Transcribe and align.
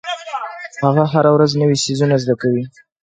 هغه 0.83 1.03
هره 1.13 1.31
ورځ 1.35 1.51
نوې 1.61 1.75
څیزونه 1.83 2.15
زده 2.23 2.35
کوي. 2.41 2.63